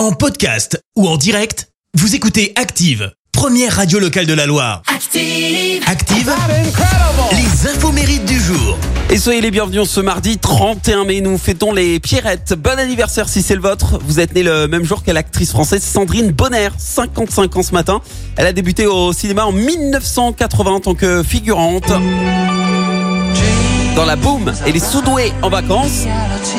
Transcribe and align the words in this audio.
En 0.00 0.12
podcast 0.12 0.82
ou 0.96 1.06
en 1.06 1.18
direct, 1.18 1.68
vous 1.92 2.14
écoutez 2.14 2.54
Active, 2.56 3.12
première 3.32 3.76
radio 3.76 3.98
locale 3.98 4.24
de 4.24 4.32
la 4.32 4.46
Loire. 4.46 4.80
Active. 4.86 5.82
Active, 5.86 6.32
les 7.32 7.68
infos 7.68 7.92
mérites 7.92 8.24
du 8.24 8.40
jour. 8.40 8.78
Et 9.10 9.18
soyez 9.18 9.42
les 9.42 9.50
bienvenus 9.50 9.90
ce 9.90 10.00
mardi 10.00 10.38
31 10.38 11.04
mai. 11.04 11.20
Nous 11.20 11.36
fêtons 11.36 11.74
les 11.74 12.00
Pierrettes. 12.00 12.54
Bon 12.54 12.78
anniversaire 12.78 13.28
si 13.28 13.42
c'est 13.42 13.54
le 13.54 13.60
vôtre. 13.60 13.98
Vous 14.02 14.20
êtes 14.20 14.34
né 14.34 14.42
le 14.42 14.68
même 14.68 14.84
jour 14.84 15.04
que 15.04 15.10
l'actrice 15.10 15.50
française 15.50 15.82
Sandrine 15.82 16.30
Bonner, 16.30 16.70
55 16.78 17.56
ans 17.58 17.62
ce 17.62 17.72
matin. 17.72 18.00
Elle 18.38 18.46
a 18.46 18.54
débuté 18.54 18.86
au 18.86 19.12
cinéma 19.12 19.44
en 19.44 19.52
1980 19.52 20.70
en 20.70 20.80
tant 20.80 20.94
que 20.94 21.22
figurante. 21.22 21.92
Dans 23.96 24.04
la 24.04 24.16
boum 24.16 24.52
et 24.66 24.72
les 24.72 24.80
soudoués 24.80 25.32
en 25.42 25.50
vacances. 25.50 26.06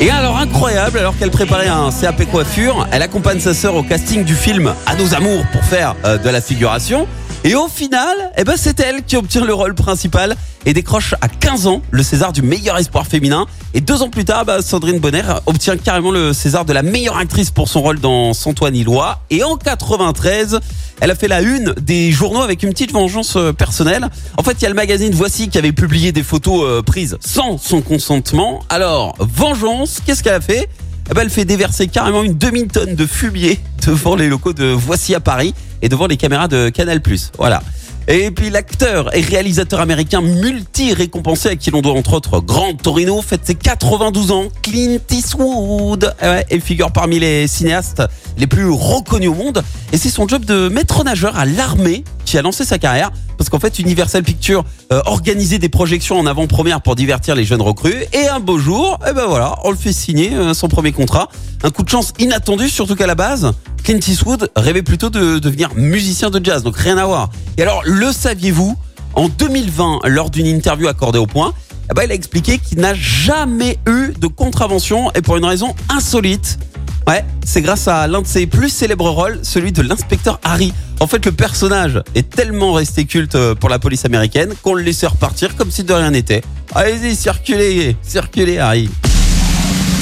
Et 0.00 0.10
alors 0.10 0.38
incroyable, 0.38 0.98
alors 0.98 1.16
qu'elle 1.16 1.30
préparait 1.30 1.68
un 1.68 1.90
CAP 1.90 2.24
coiffure, 2.30 2.86
elle 2.92 3.02
accompagne 3.02 3.40
sa 3.40 3.54
sœur 3.54 3.74
au 3.74 3.82
casting 3.82 4.24
du 4.24 4.34
film 4.34 4.72
À 4.86 4.94
nos 4.94 5.14
amours 5.14 5.44
pour 5.52 5.62
faire 5.64 5.96
euh, 6.04 6.18
de 6.18 6.28
la 6.28 6.40
figuration. 6.40 7.06
Et 7.44 7.54
au 7.54 7.68
final, 7.68 8.16
eh 8.36 8.44
ben 8.44 8.54
c'est 8.56 8.78
elle 8.80 9.02
qui 9.02 9.16
obtient 9.16 9.44
le 9.44 9.54
rôle 9.54 9.74
principal 9.74 10.36
et 10.66 10.72
décroche 10.72 11.14
à 11.20 11.28
15 11.28 11.66
ans 11.66 11.82
le 11.90 12.02
César 12.02 12.32
du 12.32 12.42
meilleur 12.42 12.78
espoir 12.78 13.06
féminin. 13.06 13.46
Et 13.74 13.80
deux 13.80 14.02
ans 14.02 14.10
plus 14.10 14.24
tard, 14.24 14.44
bah, 14.44 14.62
Sandrine 14.62 14.98
Bonner 14.98 15.22
obtient 15.46 15.76
carrément 15.76 16.10
le 16.10 16.32
César 16.32 16.64
de 16.64 16.72
la 16.72 16.82
meilleure 16.82 17.16
actrice 17.16 17.50
pour 17.50 17.68
son 17.68 17.82
rôle 17.82 18.00
dans 18.00 18.32
Santoine 18.34 18.76
Illois. 18.76 19.20
Et 19.30 19.42
en 19.42 19.56
93, 19.56 20.60
elle 21.00 21.10
a 21.10 21.14
fait 21.14 21.28
la 21.28 21.40
une 21.40 21.74
des 21.80 22.12
journaux 22.12 22.42
avec 22.42 22.62
une 22.62 22.70
petite 22.70 22.92
vengeance 22.92 23.36
euh, 23.36 23.52
personnelle. 23.52 24.08
En 24.36 24.42
fait, 24.42 24.52
il 24.52 24.62
y 24.62 24.66
a 24.66 24.68
le 24.68 24.74
magazine 24.74 25.12
Voici 25.12 25.48
qui 25.48 25.58
avait 25.58 25.72
publié 25.72 26.12
des 26.12 26.22
photos 26.22 26.62
euh, 26.64 26.82
prises 26.82 27.18
sans 27.20 27.58
son 27.58 27.80
consentement. 27.80 28.62
Alors, 28.68 29.16
vengeance, 29.18 30.00
qu'est-ce 30.04 30.22
qu'elle 30.22 30.34
a 30.34 30.40
fait? 30.40 30.68
Eh 31.10 31.14
ben, 31.14 31.22
elle 31.22 31.30
fait 31.30 31.44
déverser 31.44 31.88
carrément 31.88 32.22
une 32.22 32.38
demi-tonne 32.38 32.94
de 32.94 33.06
fumier 33.06 33.58
devant 33.86 34.14
les 34.14 34.28
locaux 34.28 34.52
de 34.52 34.66
Voici 34.66 35.14
à 35.14 35.20
Paris 35.20 35.54
et 35.82 35.88
devant 35.88 36.06
les 36.06 36.16
caméras 36.16 36.48
de 36.48 36.68
Canal+. 36.68 37.02
Voilà. 37.38 37.62
Et 38.08 38.30
puis 38.30 38.50
l'acteur 38.50 39.14
et 39.16 39.20
réalisateur 39.20 39.80
américain 39.80 40.20
multi-récompensé 40.20 41.50
à 41.50 41.56
qui 41.56 41.70
l'on 41.70 41.82
doit 41.82 41.92
entre 41.92 42.14
autres 42.14 42.40
Grand 42.40 42.74
Torino 42.74 43.22
fête 43.22 43.42
ses 43.44 43.54
92 43.54 44.32
ans, 44.32 44.48
Clint 44.62 44.98
Eastwood, 45.10 46.14
et 46.50 46.60
figure 46.60 46.90
parmi 46.90 47.20
les 47.20 47.46
cinéastes 47.46 48.02
les 48.38 48.46
plus 48.46 48.68
reconnus 48.68 49.30
au 49.30 49.34
monde. 49.34 49.62
Et 49.92 49.98
c'est 49.98 50.10
son 50.10 50.26
job 50.26 50.44
de 50.44 50.68
maître 50.68 51.04
nageur 51.04 51.38
à 51.38 51.44
l'armée 51.44 52.02
qui 52.24 52.38
a 52.38 52.42
lancé 52.42 52.64
sa 52.64 52.78
carrière 52.78 53.10
parce 53.42 53.50
qu'en 53.50 53.58
fait 53.58 53.80
Universal 53.80 54.22
Pictures 54.22 54.62
euh, 54.92 55.00
organisait 55.04 55.58
des 55.58 55.68
projections 55.68 56.16
en 56.16 56.26
avant-première 56.26 56.80
pour 56.80 56.94
divertir 56.94 57.34
les 57.34 57.44
jeunes 57.44 57.60
recrues 57.60 58.04
et 58.12 58.28
un 58.28 58.38
beau 58.38 58.56
jour, 58.56 59.00
eh 59.04 59.12
ben 59.12 59.26
voilà, 59.26 59.56
on 59.64 59.72
le 59.72 59.76
fait 59.76 59.92
signer 59.92 60.32
euh, 60.32 60.54
son 60.54 60.68
premier 60.68 60.92
contrat. 60.92 61.28
Un 61.64 61.70
coup 61.70 61.82
de 61.82 61.88
chance 61.88 62.12
inattendu 62.20 62.68
surtout 62.68 62.94
qu'à 62.94 63.08
la 63.08 63.16
base, 63.16 63.50
Clint 63.82 63.98
Eastwood 63.98 64.48
rêvait 64.54 64.82
plutôt 64.82 65.10
de 65.10 65.40
devenir 65.40 65.74
musicien 65.74 66.30
de 66.30 66.40
jazz, 66.44 66.62
donc 66.62 66.76
rien 66.76 66.96
à 66.98 67.04
voir. 67.04 67.30
Et 67.58 67.62
alors, 67.62 67.82
le 67.84 68.12
saviez-vous? 68.12 68.76
En 69.14 69.28
2020, 69.28 70.02
lors 70.04 70.30
d'une 70.30 70.46
interview 70.46 70.86
accordée 70.86 71.18
au 71.18 71.26
point, 71.26 71.52
eh 71.90 71.94
ben, 71.94 72.04
il 72.04 72.12
a 72.12 72.14
expliqué 72.14 72.58
qu'il 72.58 72.78
n'a 72.78 72.94
jamais 72.94 73.76
eu 73.88 74.12
de 74.18 74.26
contravention 74.28 75.10
et 75.16 75.20
pour 75.20 75.36
une 75.36 75.44
raison 75.44 75.74
insolite. 75.88 76.60
Ouais, 77.08 77.24
c'est 77.44 77.62
grâce 77.62 77.88
à 77.88 78.06
l'un 78.06 78.22
de 78.22 78.26
ses 78.26 78.46
plus 78.46 78.68
célèbres 78.68 79.08
rôles, 79.08 79.40
celui 79.42 79.72
de 79.72 79.82
l'inspecteur 79.82 80.38
Harry. 80.44 80.72
En 81.00 81.06
fait, 81.06 81.24
le 81.26 81.32
personnage 81.32 82.00
est 82.14 82.30
tellement 82.30 82.72
resté 82.72 83.06
culte 83.06 83.34
euh, 83.34 83.54
pour 83.54 83.68
la 83.68 83.78
police 83.78 84.04
américaine 84.04 84.54
qu'on 84.62 84.74
le 84.74 84.82
laissait 84.82 85.08
repartir 85.08 85.56
comme 85.56 85.70
si 85.70 85.82
de 85.82 85.92
rien 85.92 86.12
n'était. 86.12 86.42
Allez-y, 86.74 87.16
circulez, 87.16 87.96
circulez 88.02 88.58
Harry. 88.58 88.88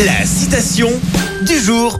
La 0.04 0.26
citation 0.26 0.90
du 1.46 1.58
jour. 1.58 1.98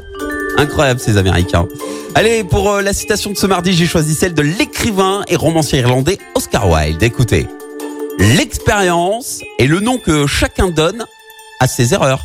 Incroyable 0.59 1.01
ces 1.01 1.17
Américains. 1.17 1.67
Allez, 2.15 2.45
pour 2.45 2.71
euh, 2.71 2.83
la 2.83 2.93
citation 2.93 3.31
de 3.31 3.39
ce 3.39 3.47
mardi, 3.47 3.73
j'ai 3.73 3.87
choisi 3.87 4.15
celle 4.15 4.35
de 4.35 4.43
l'écrivain 4.43 5.23
et 5.29 5.37
romancier 5.37 5.79
irlandais 5.79 6.19
Oscar 6.35 6.69
Wilde. 6.69 7.03
Écoutez, 7.03 7.47
l'expérience 8.19 9.41
est 9.59 9.67
le 9.67 9.81
nom 9.81 9.97
que 9.97 10.27
chacun 10.27 10.69
donne 10.69 11.07
à 11.61 11.69
ses 11.69 11.95
erreurs. 11.95 12.25